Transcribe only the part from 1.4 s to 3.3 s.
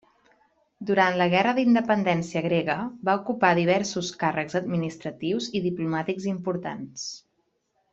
d'Independència grega, va